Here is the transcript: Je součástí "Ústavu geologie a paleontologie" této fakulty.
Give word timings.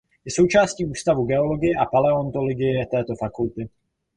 Je 0.25 0.31
součástí 0.31 0.85
"Ústavu 0.85 1.25
geologie 1.25 1.75
a 1.75 1.85
paleontologie" 1.85 2.85
této 2.85 3.15
fakulty. 3.15 3.69